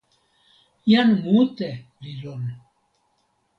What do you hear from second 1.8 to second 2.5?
li lon!